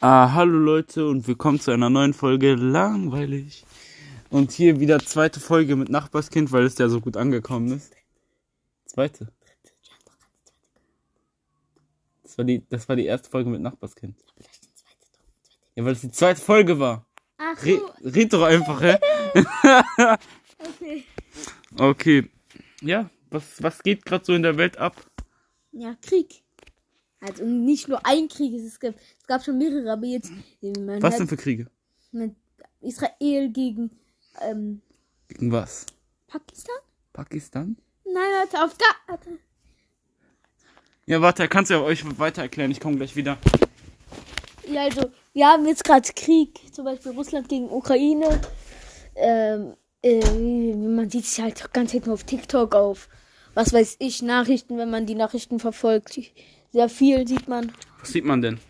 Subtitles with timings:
[0.00, 3.64] Ah, hallo Leute und willkommen zu einer neuen Folge Langweilig.
[4.30, 7.92] Und hier wieder zweite Folge mit Nachbarskind, weil es ja so gut angekommen ist.
[8.84, 9.32] Zweite.
[12.22, 14.14] Das war die, das war die erste Folge mit Nachbarskind.
[15.74, 17.04] Ja, weil es die zweite Folge war.
[17.38, 18.98] Ach Re red doch einfach, hä?
[20.58, 21.04] okay.
[21.76, 22.30] Okay.
[22.82, 24.94] Ja, was, was geht gerade so in der Welt ab?
[25.72, 26.44] Ja, Krieg.
[27.20, 30.30] Also nicht nur ein Krieg, es gab, es gab schon mehrere, aber jetzt
[30.62, 31.66] man Was denn für Kriege?
[32.12, 32.34] mit
[32.80, 33.90] Israel gegen
[34.40, 34.80] ähm,
[35.28, 35.84] Gegen was?
[36.26, 36.76] Pakistan?
[37.12, 37.76] Pakistan?
[38.04, 39.38] Nein, warte, Afghanistan.
[41.06, 42.70] Ja, warte, kannst du ja euch weiter erklären.
[42.70, 43.38] Ich komme gleich wieder.
[44.70, 48.40] Ja, also, wir haben jetzt gerade Krieg, zum Beispiel Russland gegen Ukraine.
[49.16, 53.08] Ähm, äh, man sieht sich halt ganz hinten auf TikTok auf,
[53.54, 56.18] was weiß ich, Nachrichten, wenn man die Nachrichten verfolgt.
[56.72, 58.60] Sehr viel sieht man, Was sieht man denn?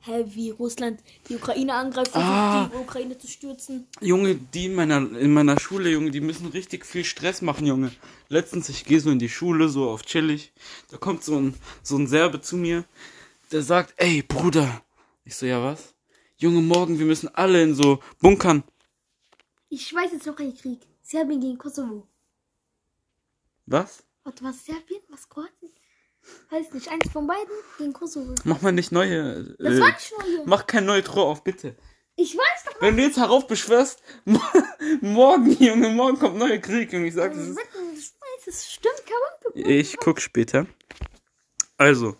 [0.00, 2.70] hä, wie Russland die Ukraine angreift, versucht Ah.
[2.72, 3.86] die Ukraine zu stürzen.
[4.00, 7.92] Junge, die in meiner, in meiner Schule, Junge, die müssen richtig viel Stress machen, Junge.
[8.30, 10.52] Letztens, ich gehe so in die Schule, so auf chillig.
[10.90, 12.84] Da kommt so ein, so ein Serbe zu mir,
[13.52, 14.82] der sagt, ey, Bruder.
[15.26, 15.92] Ich so, ja, was?
[16.38, 18.62] Junge, morgen, wir müssen alle in so Bunkern.
[19.68, 20.80] Ich weiß jetzt noch keinen Krieg.
[21.02, 22.06] Serbien gegen Kosovo.
[23.66, 24.02] Was?
[24.24, 25.00] Warte, was Serbien?
[25.10, 25.70] Was Kroatien?
[26.50, 28.34] Weiß nicht, eins von beiden gegen Kosovo.
[28.44, 29.54] Mach mal nicht neue.
[29.58, 30.42] Das äh, war nicht nur hier.
[30.46, 31.76] mach kein neue Tor auf, bitte.
[32.16, 34.02] Ich weiß doch Wenn du jetzt heraufbeschwörst,
[35.00, 37.58] morgen, Junge, morgen kommt neuer Krieg, Junge, ich sag, das nicht.
[37.58, 39.70] ist Ich weiß, es stimmt, kann man.
[39.70, 40.66] Ich guck später.
[41.76, 42.16] Also,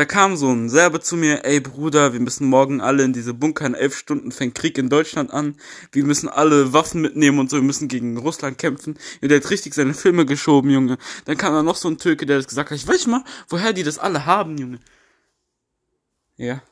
[0.00, 3.34] da kam so ein Serbe zu mir, ey Bruder, wir müssen morgen alle in diese
[3.34, 5.56] Bunker, in elf Stunden fängt Krieg in Deutschland an,
[5.92, 8.96] wir müssen alle Waffen mitnehmen und so, wir müssen gegen Russland kämpfen.
[9.20, 10.96] Und der hat richtig seine Filme geschoben, Junge.
[11.26, 13.74] Dann kam da noch so ein Türke, der das gesagt hat, ich weiß mal, woher
[13.74, 14.78] die das alle haben, Junge.
[16.38, 16.62] Ja.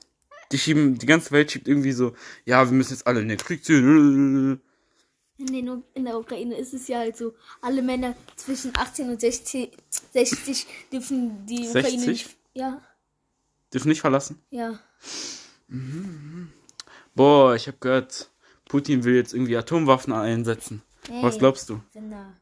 [0.51, 2.15] Die schieben, die ganze Welt schiebt irgendwie so,
[2.47, 4.59] ja, wir müssen jetzt alle in den Krieg ziehen.
[5.37, 9.21] In, den, in der Ukraine ist es ja halt so, alle Männer zwischen 18 und
[9.21, 9.71] 60,
[10.15, 11.77] 60 dürfen die 60?
[11.77, 12.31] Ukraine nicht.
[12.55, 12.81] Ja,
[13.73, 14.43] Dürfen nicht verlassen.
[14.51, 14.79] ja.
[17.15, 18.31] Boah, ich hab gehört,
[18.69, 20.83] Putin will jetzt irgendwie Atomwaffen einsetzen.
[21.23, 21.81] Was Ey, glaubst du?
[21.93, 22.33] Wenn er,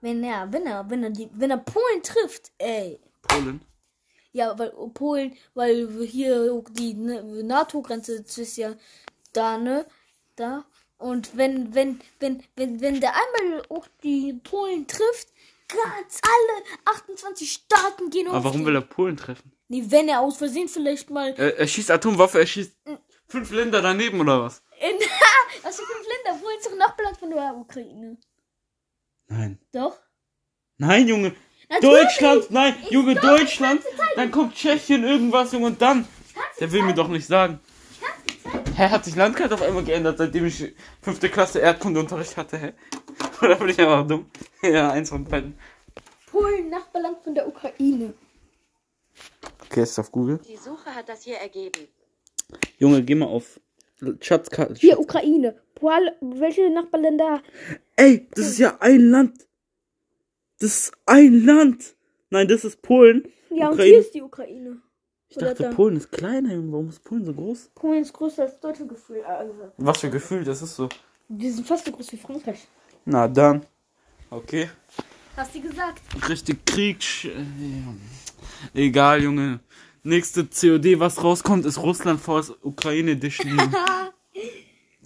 [0.00, 2.98] wenn er, wenn er, wenn er, die, wenn er Polen trifft, ey.
[3.22, 3.60] Polen?
[4.32, 8.74] Ja, weil Polen, weil hier die ne, NATO-Grenze ist ja
[9.32, 9.86] da, ne?
[10.36, 10.64] Da.
[10.98, 15.28] Und wenn, wenn, wenn, wenn, wenn der einmal auch die Polen trifft,
[15.68, 18.34] ganz alle 28 Staaten gehen auf.
[18.34, 19.52] Aber warum will er Polen treffen?
[19.68, 22.76] Nee, wenn er aus Versehen vielleicht mal Er, er schießt Atomwaffe, er schießt
[23.28, 24.62] fünf Länder daneben oder was?
[24.80, 24.96] in.
[25.62, 26.40] Was für fünf Länder?
[26.42, 28.16] Polen ist doch Nachbarland von der Ukraine.
[29.28, 29.58] Nein.
[29.72, 29.96] Doch?
[30.78, 31.34] Nein, Junge.
[31.68, 32.02] Natürlich.
[32.02, 33.82] Deutschland, nein, Ist Junge, doch Deutschland.
[34.16, 36.06] Dann kommt Tschechien, irgendwas, Junge, und dann.
[36.58, 37.60] Der will mir doch nicht sagen.
[38.76, 42.72] Hä, hat sich Landkarte auf einmal geändert, seitdem ich fünfte Klasse Erdkundeunterricht hatte, hä?
[43.44, 44.26] Oder bin ich einfach dumm?
[44.62, 45.54] Ja, eins von beiden.
[46.26, 48.14] Polen, Nachbarland von der Ukraine.
[49.64, 50.38] Okay, ist auf Google.
[50.48, 51.88] Die Suche hat das hier ergeben.
[52.78, 53.60] Junge, geh mal auf
[54.20, 54.74] Schatzkarte.
[54.74, 55.60] Hier, Ukraine.
[55.74, 57.42] Pol welche Nachbarländer?
[57.96, 59.46] Ey, das ist ja ein Land.
[60.60, 61.96] Das ist ein Land.
[62.30, 63.28] Nein, das ist Polen.
[63.50, 63.90] Ja, und Ukraine.
[63.90, 64.80] hier ist die Ukraine.
[65.28, 65.72] Ich dachte, da.
[65.72, 66.72] Polen ist kleiner, Junge.
[66.72, 67.70] Warum ist Polen so groß?
[67.74, 69.24] Polen ist größer als Deutschland gefühlt.
[69.24, 70.88] Also, Was für Gefühl, das ist so.
[71.28, 72.68] die sind fast so groß wie Frankreich.
[73.04, 73.66] Na dann.
[74.30, 74.70] Okay.
[75.36, 76.00] Hast du gesagt?
[76.28, 77.24] Richtig Krieg.
[77.24, 77.38] äh.
[78.74, 79.60] Egal, Junge.
[80.04, 83.58] Nächste COD, was rauskommt, ist Russland vor Ukraine Edition.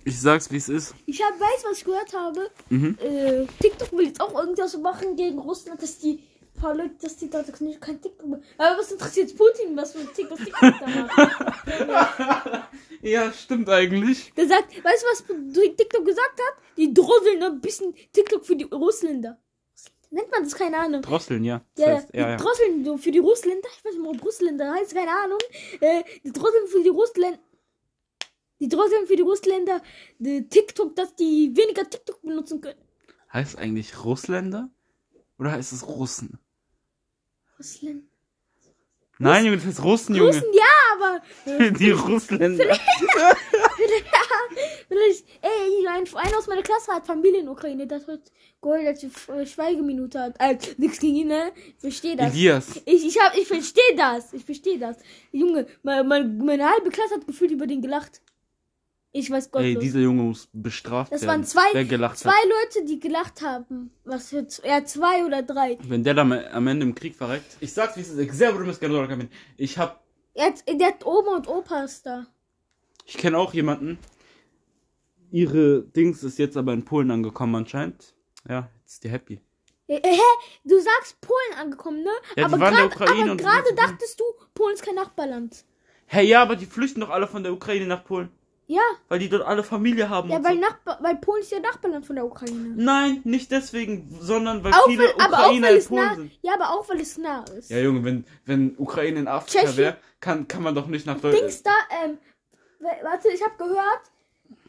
[0.09, 0.95] Ich sag's, wie es ist.
[1.07, 2.49] Ich hab, weiß, was ich gehört habe.
[2.69, 2.97] Mhm.
[3.03, 6.21] Äh, TikTok will jetzt auch irgendwas machen gegen Russland, dass die
[6.57, 8.41] paar Leute, dass die da nicht kein TikTok mehr.
[8.59, 12.69] Aber was interessiert Putin, was für TikTok, TikTok da macht?
[13.07, 14.33] Ja, stimmt eigentlich.
[14.37, 16.77] Der sagt, weißt du, was TikTok gesagt hat?
[16.77, 19.39] Die drosseln ein bisschen TikTok für die Russländer.
[20.11, 20.55] Nennt man das?
[20.55, 21.03] Keine Ahnung.
[21.03, 21.65] Drosseln, ja.
[21.77, 22.37] Das Ja, heißt, die ja, ja.
[22.37, 23.69] drosseln so für die Russländer.
[23.77, 25.39] Ich weiß nicht, ob Russländer heißt, keine Ahnung.
[25.81, 27.39] Äh, die drosseln für die Russländer.
[28.59, 29.83] Die drosseln für die Russländer
[30.25, 32.81] äh, TikTok, dass die weniger TikTok benutzen können.
[33.33, 34.71] Heißt eigentlich Russländer?
[35.39, 36.39] Oder heißt es Russen?
[37.59, 38.05] Russland.
[39.19, 40.29] Nein, Junge, das heißt Russen, Junge.
[40.29, 40.63] Russen, ja,
[40.97, 41.21] aber
[41.79, 42.65] Die Russländer.
[44.89, 49.05] vielleicht, ey, ein, einer aus meiner Klasse hat Familie in Ukraine, das wird Gold, als
[49.05, 50.35] äh, Schweigeminute hat.
[50.39, 51.53] Äh, nix gegen ihn, ne?
[51.57, 52.33] Ich verstehe das.
[52.33, 52.83] Elias.
[52.85, 54.33] Ich, ich, hab, ich verstehe das.
[54.33, 54.97] Ich verstehe das.
[55.31, 58.23] Junge, mein, mein, meine halbe Klasse hat gefühlt über den gelacht.
[59.13, 59.63] Ich weiß Gott.
[59.63, 61.31] Ey, dieser Junge muss bestraft das werden.
[61.31, 61.71] waren zwei,
[62.15, 62.45] zwei hat.
[62.45, 63.91] Leute, die gelacht haben.
[64.05, 65.79] Was für, ja, zwei oder drei.
[65.85, 67.57] Wenn der dann am Ende im Krieg verreckt.
[67.61, 68.19] Ich sag's, wie es ist.
[69.57, 70.06] Ich hab
[70.39, 72.27] Hat, der hat Oma und Opas da.
[73.05, 73.99] Ich kenne auch jemanden.
[75.31, 78.15] Ihre Dings ist jetzt aber in Polen angekommen anscheinend.
[78.49, 79.41] Ja, jetzt ist die happy.
[79.89, 80.21] Äh, Hä?
[80.65, 82.11] Du sagst Polen angekommen, ne?
[82.37, 84.25] Ja, aber gerade dachtest du,
[84.55, 85.65] Polen ist kein Nachbarland.
[86.07, 88.31] Hey, ja, aber die flüchten doch alle von der Ukraine nach Polen.
[88.69, 90.29] Ja, Weil die dort alle Familie haben.
[90.29, 90.61] ja und weil, so.
[90.61, 92.75] Nachbar weil Polen ist ja Nachbarland von der Ukraine.
[92.77, 96.15] Nein, nicht deswegen, sondern weil Auch viele weil, aber auch Ukrainer weil in Polen nah,
[96.17, 96.39] sind.
[96.43, 97.71] ja, aber auch weil es nah ist.
[97.71, 101.45] Ja, Junge, wenn, wenn Ukraine in Afrika wäre, kann, kann man doch nicht nach Deutschland.
[101.45, 101.71] Dings da,
[102.03, 102.19] ähm,
[103.03, 104.03] warte, ich habe gehört,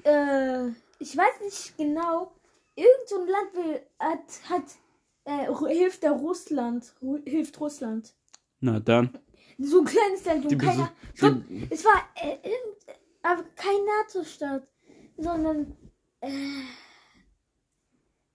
[0.04, 2.32] äh, ich weiß nicht genau,
[2.76, 4.64] irgend so ein Land will, hat, hat,
[5.26, 8.14] äh, hilft der Russland, Ru hilft Russland.
[8.60, 9.18] Na dann.
[9.58, 11.34] So ein kleines Land, wo keiner, glaub,
[11.72, 14.68] es war, äh, irgend, aber kein NATO-Staat,
[15.18, 15.76] sondern,
[16.22, 16.30] äh,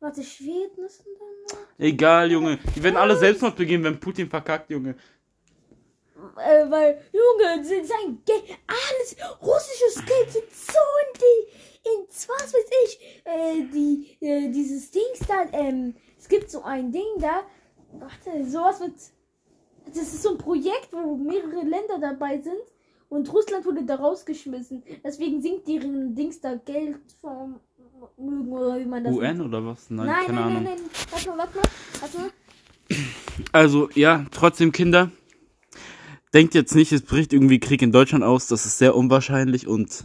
[0.01, 1.67] warte, Schweden ist denn dann noch?
[1.79, 2.59] Egal, Junge.
[2.77, 4.97] Die werden alle Selbstmord begehen, wenn Putin verkackt, Junge.
[6.39, 12.55] Äh, weil, Junge, se- sein Geld, alles, russisches Geld geht so in die, in, was
[12.55, 17.43] weiß ich, äh, die, äh, dieses Dings da, ähm, es gibt so ein Ding da,
[17.95, 18.95] warte, sowas mit,
[19.87, 22.63] das ist so ein Projekt, wo mehrere Länder dabei sind
[23.13, 24.83] und Russland wurde da rausgeschmissen.
[25.05, 27.61] Deswegen sinkt deren Dings da Geld vom
[28.17, 29.91] Mögen oder wie man das UN oder was?
[29.91, 30.65] Nein, Nein, keine nein, Ahnung.
[30.65, 31.65] nein, nein, warte mal, warte mal,
[32.01, 32.31] warte mal.
[33.53, 35.11] Also, ja, trotzdem, Kinder.
[36.33, 38.47] Denkt jetzt nicht, es bricht irgendwie Krieg in Deutschland aus.
[38.47, 40.05] Das ist sehr unwahrscheinlich und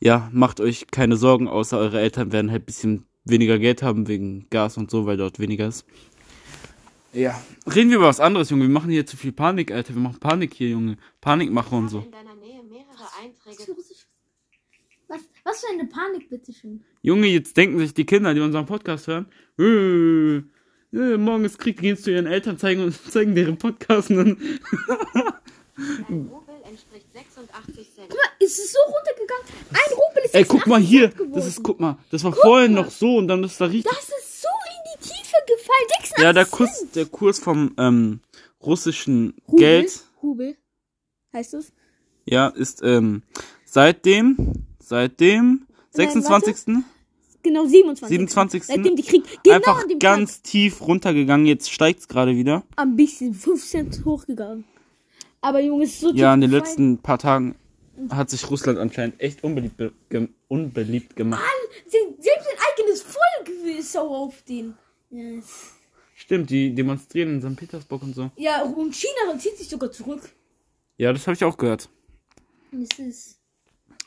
[0.00, 4.08] ja, macht euch keine Sorgen, außer eure Eltern werden halt ein bisschen weniger Geld haben
[4.08, 5.86] wegen Gas und so, weil dort weniger ist.
[7.12, 7.40] Ja.
[7.66, 8.64] Reden wir über was anderes, Junge.
[8.64, 9.94] Wir machen hier zu viel Panik, Alter.
[9.94, 10.96] Wir machen Panik hier, Junge.
[11.20, 12.00] Panikmache und so.
[12.00, 13.74] In deiner Nähe mehrere Einträge.
[15.08, 16.84] Was, was für eine Panik, bitteschön.
[17.02, 19.26] Junge, jetzt denken sich die Kinder, die unseren Podcast hören,
[19.58, 20.42] äh,
[20.96, 24.38] äh, morgen ist Krieg, gehen zu ihren Eltern, zeigen und zeigen deren Podcast und dann
[25.78, 28.08] Ein Rubel entspricht 86 Cent.
[28.10, 29.46] Guck mal, es ist so runtergegangen.
[29.70, 31.12] Ein Rubel ist Ey, jetzt guck mal 80 hier.
[31.32, 32.82] Das ist, guck mal, das war vorhin mal.
[32.82, 33.92] noch so und dann ist da richtig.
[33.92, 34.17] Das ist
[35.88, 36.44] 86 Ja, der.
[36.46, 38.20] Kurs, der Kurs vom ähm,
[38.62, 39.58] russischen Rubel?
[39.58, 40.56] Geld, Rubel.
[41.32, 41.72] Heißt es?
[42.24, 43.22] ja, ist ähm,
[43.64, 45.66] seitdem, seitdem
[45.96, 46.84] Nein, 26.
[47.42, 48.08] Genau, 27.
[48.08, 48.64] 27.
[48.64, 51.46] Seitdem die Krieg genau einfach ganz tief runtergegangen.
[51.46, 52.64] Jetzt steigt's gerade wieder.
[52.76, 54.64] Tag ein bisschen 5 Cent hochgegangen.
[55.40, 56.64] Aber Junge, es ist so Ja, in den gefallen.
[56.66, 57.54] letzten paar Tagen
[58.10, 61.42] hat sich Russland anscheinend echt unbeliebt, be- ge unbeliebt gemacht.
[61.86, 64.74] Sie- Selbst sein eigenes Volk ist sauer auf den.
[65.10, 65.72] Yes.
[66.14, 67.56] Stimmt, die demonstrieren in St.
[67.58, 68.30] Petersburg und so.
[68.36, 70.28] Ja, und China zieht sich sogar zurück.
[70.96, 71.88] Ja, das habe ich auch gehört.
[72.72, 73.40] Das ist.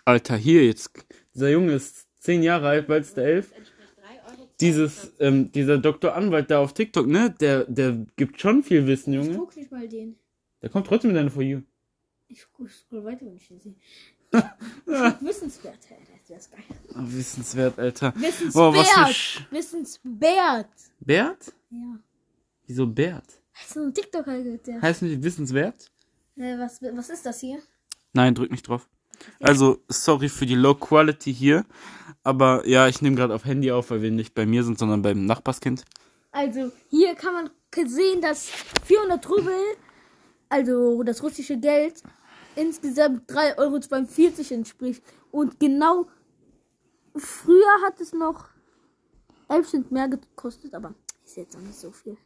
[0.05, 0.91] Alter, hier jetzt.
[1.33, 3.51] Dieser Junge ist zehn Jahre alt, bald ist der elf.
[3.53, 4.49] Entspricht 3 Euro.
[4.59, 6.13] Dieses, ähm, dieser Dr.
[6.13, 7.33] Anwalt da auf TikTok, ne?
[7.39, 9.37] Der, der gibt schon viel Wissen, Ich Junge.
[9.37, 10.17] guck nicht mal den.
[10.61, 11.61] Der kommt trotzdem in deine For You.
[12.27, 13.75] Ich guck scroll weiter, wenn ich den sehe.
[15.21, 15.97] Wissenswert, hey,
[16.27, 16.63] das ist geil.
[16.89, 18.13] Oh, wissenswert, Alter.
[18.15, 18.53] Wissenswert.
[18.53, 20.69] Boah, was für Sch Wissenswert.
[20.99, 21.53] Bert?
[21.69, 21.99] Ja.
[22.65, 23.41] Wieso Bert?
[23.53, 24.81] Das ist so ein TikToker, der.
[24.81, 25.91] Heißt nicht wissenswert?
[26.37, 27.59] Äh, was, was ist das hier?
[28.13, 28.87] Nein, drück nicht drauf.
[29.39, 31.65] Also, sorry für die Low Quality hier.
[32.23, 35.01] Aber ja, ich nehme gerade auf Handy auf, weil wir nicht bei mir sind, sondern
[35.01, 35.85] beim Nachbarskind.
[36.31, 37.49] Also, hier kann man
[37.87, 38.49] sehen, dass
[38.85, 39.53] 400 Rubel,
[40.49, 42.03] also das russische Geld,
[42.55, 45.03] insgesamt 3,42 Euro entspricht.
[45.31, 46.07] Und genau
[47.15, 48.49] früher hat es noch
[49.49, 50.93] 11 Cent mehr gekostet, aber
[51.25, 52.17] ist jetzt auch nicht so viel.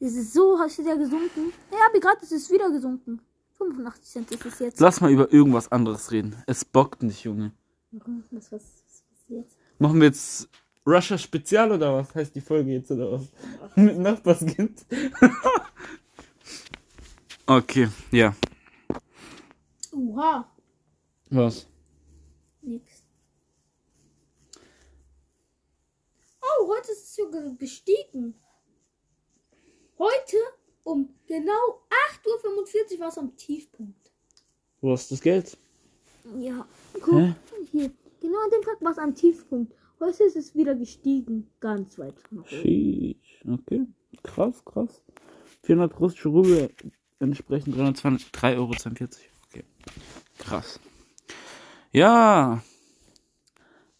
[0.00, 1.52] Es ist so, hast du ja gesunken.
[1.72, 3.20] Ja, aber gerade ist es wieder gesunken.
[3.58, 4.80] 85 Cent ist es jetzt.
[4.80, 6.36] Lass mal über irgendwas anderes reden.
[6.46, 7.52] Es bockt nicht, Junge.
[8.30, 9.56] Was, was, was jetzt?
[9.78, 10.48] Machen wir jetzt
[10.86, 13.26] Russia Spezial oder was heißt die Folge jetzt oder was?
[13.76, 14.84] Mit Nachbarskind.
[17.46, 18.34] okay, ja.
[20.18, 20.44] Oha.
[21.30, 21.66] Was?
[22.62, 23.04] Nix.
[26.42, 28.34] Oh, heute ist es sogar gestiegen.
[29.96, 30.36] Heute
[30.82, 31.82] um genau
[32.24, 34.10] 8.45 Uhr war es am Tiefpunkt.
[34.80, 35.56] Wo ist das Geld?
[36.36, 36.66] Ja.
[36.94, 37.34] Guck, Hä?
[37.70, 37.92] hier.
[38.20, 39.72] Genau an dem Tag war es am Tiefpunkt.
[40.00, 41.48] Heute ist es wieder gestiegen.
[41.60, 43.20] Ganz weit nach oben.
[43.46, 43.86] Okay.
[44.24, 45.00] Krass, krass.
[45.62, 46.70] 400 russische Rubel
[47.20, 48.72] entsprechen 303,42 Euro.
[49.50, 49.64] Okay.
[50.48, 50.80] Krass.
[51.92, 52.62] Ja.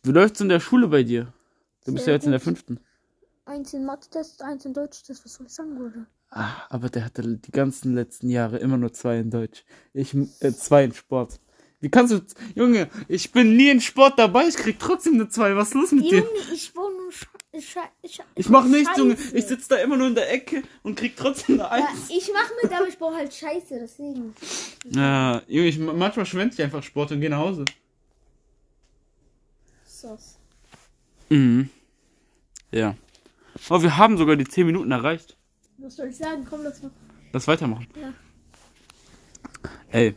[0.02, 1.34] Wie läuft's in der Schule bei dir?
[1.84, 2.80] Du bist Sehr ja jetzt in der fünften.
[3.44, 5.24] Eins in Mathe-Test, eins in Deutsch-Test.
[5.24, 6.06] Was soll ich sagen, Bruder?
[6.30, 9.64] Ah, aber der hatte die ganzen letzten Jahre immer nur zwei in Deutsch.
[9.92, 11.38] Ich, äh, zwei in Sport.
[11.80, 12.20] Wie kannst du,
[12.54, 15.54] Junge, ich bin nie in Sport dabei, ich krieg trotzdem eine zwei.
[15.54, 16.18] Was ist los mit dir?
[16.18, 16.87] Junge, ich war
[17.54, 19.16] Sche Sche Ich mach nichts, Junge.
[19.32, 22.10] Ich sitz da immer nur in der Ecke und krieg trotzdem eine Ja, Eins.
[22.10, 24.34] ich mach mit, aber ich brauche halt Scheiße, deswegen.
[24.90, 27.64] Ja, Junge, ich, manchmal schwänze ich einfach Sport und geh nach Hause.
[29.86, 30.38] Sauce.
[31.30, 31.70] Mhm.
[32.70, 32.94] Ja.
[33.70, 35.36] Oh, wir haben sogar die 10 Minuten erreicht.
[35.78, 36.46] Was soll ich sagen?
[36.48, 36.90] Komm, lass mal.
[37.32, 37.86] Lass weitermachen.
[38.00, 38.12] Ja.
[39.90, 40.14] Ey,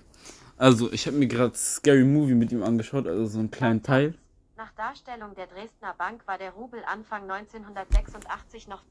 [0.58, 4.16] also ich habe mir gerade Scary Movie mit ihm angeschaut, also so einen kleinen Teil.
[4.62, 8.84] Nach Darstellung der Dresdner Bank war der Rubel Anfang 1986 noch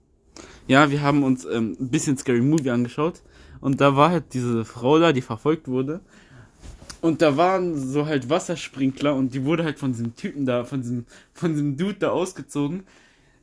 [0.67, 3.23] Ja, wir haben uns ähm, ein bisschen Scary Movie angeschaut
[3.61, 6.01] und da war halt diese Frau da, die verfolgt wurde.
[7.01, 10.83] Und da waren so halt Wassersprinkler und die wurde halt von diesem Typen da, von
[10.83, 12.83] diesem, von diesem Dude da ausgezogen.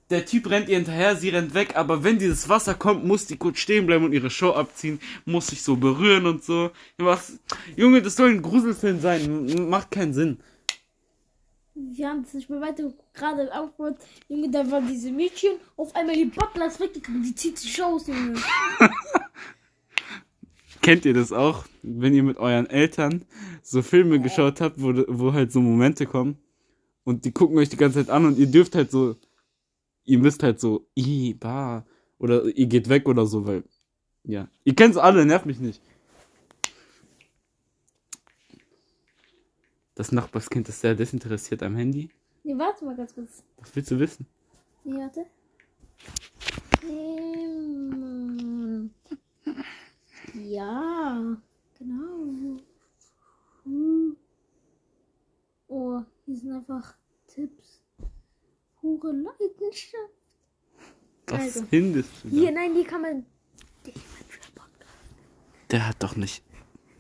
[0.10, 3.38] Der Typ rennt ihr hinterher, sie rennt weg, aber wenn dieses Wasser kommt, muss die
[3.38, 6.72] kurz stehen bleiben und ihre Show abziehen, muss sich so berühren und so.
[6.98, 7.39] Was,
[7.77, 10.39] Junge, das soll ein Gruselfilm sein, macht keinen Sinn.
[11.77, 13.98] Wir haben es nicht mehr weiter gerade aufgebaut.
[14.27, 15.51] Junge, da war diese Mädchen.
[15.75, 17.24] Auf einmal die Butler ist weggegangen.
[17.24, 18.39] Die zieht sich aus, Junge.
[20.81, 23.25] Kennt ihr das auch, wenn ihr mit euren Eltern
[23.62, 26.38] so Filme geschaut habt, wo, wo halt so Momente kommen
[27.03, 29.15] und die gucken euch die ganze Zeit an und ihr dürft halt so,
[30.05, 31.86] ihr müsst halt so, i, bah,
[32.17, 33.63] oder ihr geht weg oder so, weil,
[34.24, 34.48] ja.
[34.63, 35.81] Ihr kennt's alle, nervt mich nicht.
[39.98, 42.12] Das Nachbarskind ist sehr desinteressiert am Handy.
[42.44, 43.44] Nee, warte mal ganz kurz.
[43.58, 44.27] Was willst du wissen?
[44.84, 45.25] Nee, warte.
[47.48, 48.92] Ähm,
[50.36, 51.36] ja,
[51.80, 52.60] genau.
[53.63, 54.16] Hm.
[55.68, 57.82] Oh, hier sind einfach Tipps.
[58.84, 60.13] Hure Leidenschaft.
[61.25, 62.60] Was Also, findest du Hier, da?
[62.60, 63.25] nein, die kann man.
[65.72, 66.44] Der hat doch nicht.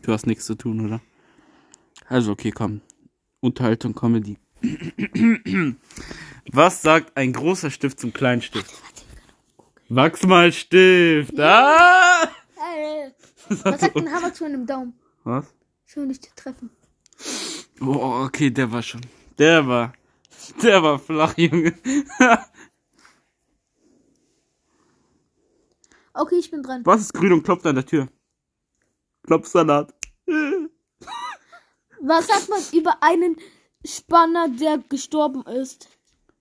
[0.01, 0.99] Du hast nichts zu tun, oder?
[2.07, 2.81] Also, okay, komm.
[3.39, 4.37] Unterhaltung, Comedy.
[6.51, 8.73] Was sagt ein großer Stift zum kleinen Stift?
[9.89, 11.39] Wachsmalstift.
[11.39, 12.23] Ah!
[12.23, 13.11] Äh,
[13.49, 14.93] was sagt ein Hammer zu einem Daumen?
[15.23, 15.53] Was?
[15.85, 16.69] Schön dich zu treffen.
[17.79, 19.01] Oh, okay, der war schon.
[19.37, 19.93] Der war.
[20.61, 21.73] Der war flach, Junge.
[26.13, 26.81] Okay, ich bin dran.
[26.83, 28.07] Was ist grün und klopft an der Tür?
[29.23, 29.93] Klopfsalat.
[32.01, 33.37] Was sagt man über einen
[33.85, 35.89] Spanner, der gestorben ist?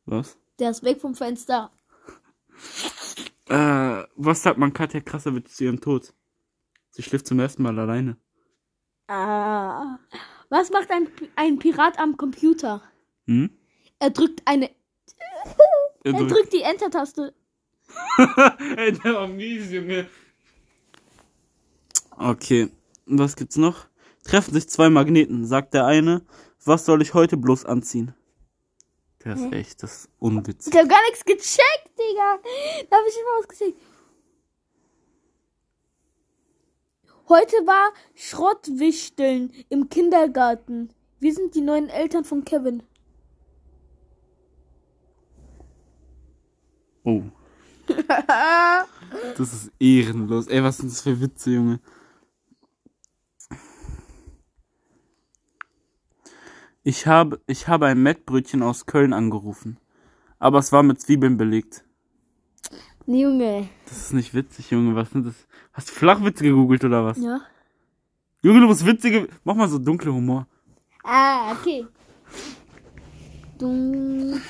[0.04, 0.36] Was?
[0.58, 1.70] Der ist weg vom Fenster.
[3.48, 6.12] Äh, was sagt man Katja Krasavic zu ihrem Tod?
[6.90, 8.16] Sie schläft zum ersten Mal alleine.
[9.06, 10.00] Ah.
[10.48, 12.82] Was macht ein, ein Pirat am Computer?
[13.26, 13.56] Hm?
[14.00, 14.68] Er drückt eine.
[14.70, 14.75] Er
[16.02, 17.34] Er drückt- drückt die Enter-Taste.
[18.76, 20.08] Ey, der war mies, Junge.
[22.16, 22.68] Okay,
[23.06, 23.86] was gibt's noch?
[24.26, 26.23] Treffen sich zwei Magneten, sagt der eine.
[26.64, 28.12] Was soll ich heute bloß anziehen?
[29.25, 30.73] Der ist echt, das ist unwitzig.
[30.73, 32.38] Ich hab gar nichts gecheckt, Digga.
[32.90, 33.75] Da hab ich immer was gesehen.
[37.28, 40.90] Heute war Schrottwichteln im Kindergarten.
[41.18, 42.83] Wir sind die neuen Eltern von Kevin.
[47.04, 47.23] Oh.
[49.38, 50.49] Das ist ehrenlos.
[50.49, 51.80] Ey, was sind das für Witze, Junge?
[56.88, 59.76] Ich habe, ich habe ein Mettbrötchen aus Köln angerufen.
[60.38, 61.84] Aber es war mit Zwiebeln belegt.
[63.06, 63.68] Junge.
[63.86, 64.94] Das ist nicht witzig, Junge.
[64.94, 65.34] Was sind das?
[65.72, 67.18] Hast du Flachwitze gegoogelt oder was?
[67.18, 67.40] Ja.
[68.40, 69.26] Junge, du musst witzige.
[69.42, 70.46] Mach mal so dunkle Humor.
[71.02, 71.84] Ah, okay.
[73.58, 74.40] Dun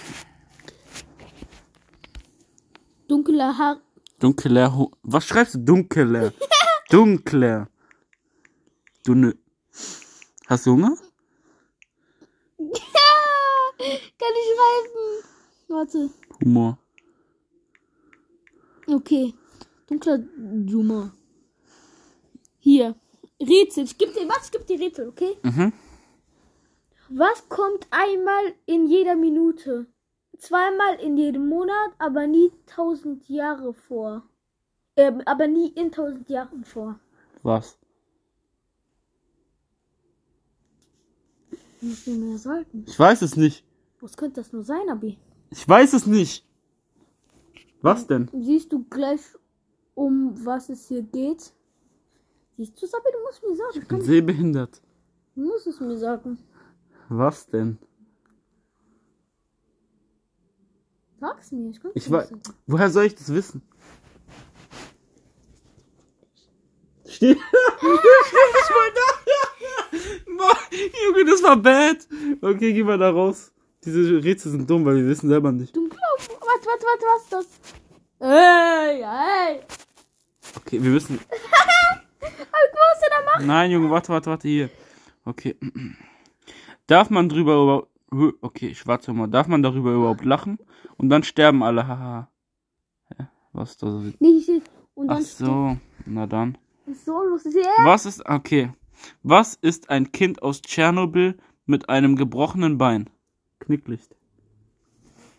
[3.08, 3.80] Dunkler Haar.
[4.18, 5.60] Dunkler Hu Was schreibst du?
[5.60, 6.34] Dunkler.
[6.90, 7.70] Dunkler.
[9.06, 9.34] Du ne.
[10.48, 10.98] Hast du Hunger?
[14.26, 15.24] Kann ich schreiben?
[15.68, 16.10] Warte.
[16.44, 16.78] Humor.
[18.88, 19.34] Okay.
[19.86, 21.12] Dunkler Humor.
[22.58, 22.96] Hier.
[23.40, 23.84] Rätsel.
[23.84, 24.46] Ich geb dir, was?
[24.46, 25.36] Ich geb dir Rätsel, okay?
[25.42, 25.72] Mhm.
[27.08, 29.86] Was kommt einmal in jeder Minute?
[30.38, 34.28] Zweimal in jedem Monat, aber nie tausend Jahre vor.
[34.96, 36.98] Ähm, aber nie in tausend Jahren vor.
[37.44, 37.78] Was?
[41.80, 43.65] Ich weiß es nicht.
[44.06, 45.18] Was könnte das nur sein, Abi?
[45.50, 46.46] Ich weiß es nicht.
[47.82, 48.30] Was denn?
[48.32, 49.20] Siehst du gleich,
[49.96, 51.52] um was es hier geht?
[52.56, 53.82] Siehst du es, aber du musst mir sagen.
[53.82, 54.80] Ich bin sehbehindert.
[55.34, 56.38] Du musst es mir sagen.
[57.08, 57.78] Was denn?
[61.18, 61.70] Sag's mir.
[61.70, 62.30] Ich, kann's Ich weiß.
[62.30, 62.58] nicht sagen.
[62.68, 63.60] Woher soll ich das wissen?
[67.06, 67.38] Steht.
[67.38, 69.32] Nicht mal da.
[71.06, 72.06] Junge, das war bad.
[72.40, 73.52] Okay, geh mal da raus.
[73.86, 75.74] Diese Rätsel sind dumm, weil wir wissen selber nicht.
[75.74, 77.46] Dunkler warte, warte, warte, was ist das?
[78.18, 79.60] Ey, ey.
[80.56, 81.18] Okay, wir müssen.
[82.20, 83.46] Was musst du da machen?
[83.46, 84.70] Nein, Junge, warte, warte, warte, hier.
[85.24, 85.54] Okay.
[86.86, 88.34] Darf man drüber über.
[88.40, 89.28] Okay, ich warte mal.
[89.28, 90.58] Darf man darüber überhaupt lachen?
[90.96, 92.30] Und dann sterben alle, haha.
[93.16, 93.26] Hä?
[93.52, 93.92] Was ist das?
[94.18, 94.48] Nicht.
[94.94, 95.76] Und Ach dann so,
[96.06, 96.58] na dann.
[97.04, 97.54] so lustig.
[97.56, 97.84] Ja.
[97.84, 98.24] Was ist.
[98.26, 98.72] Okay.
[99.22, 103.10] Was ist ein Kind aus Tschernobyl mit einem gebrochenen Bein?
[103.60, 104.14] Knicklicht.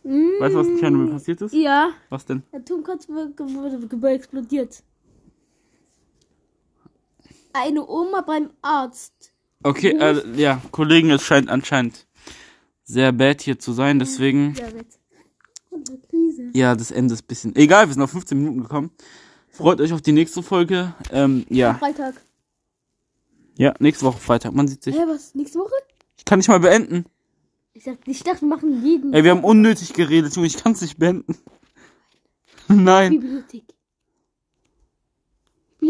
[0.04, 1.54] Weißt du, was in Tschernobyl passiert ist?
[1.54, 1.90] Mm, Ja.
[2.10, 2.44] Was denn?
[2.54, 4.84] Atomkraftwerk wurde wurde explodiert.
[7.54, 9.34] Eine Oma beim Arzt.
[9.64, 12.08] Okay, äh, ja, Kollegen, es scheint anscheinend
[12.84, 14.54] sehr bad hier zu sein, deswegen.
[14.56, 14.68] Ja.
[16.54, 17.56] Ja, das Ende ist ein bisschen.
[17.56, 18.92] Egal, wir sind auf 15 Minuten gekommen.
[19.50, 20.94] Freut euch auf die nächste Folge.
[21.12, 21.74] Ähm, ja.
[21.76, 22.16] Freitag.
[23.58, 24.54] Ja, nächste Woche Freitag.
[24.54, 24.96] Man sieht sich.
[24.96, 25.34] Hä, was?
[25.36, 25.74] Nächste Woche?
[26.18, 27.06] Ich kann nicht mal beenden.
[27.78, 29.14] Ich, sag, ich dachte, wir machen jeden.
[29.14, 30.48] Ey, wir haben unnötig geredet, Junge.
[30.48, 31.38] Ich kann es nicht beenden.
[32.68, 33.12] Nein.
[33.12, 33.66] Bibliothek.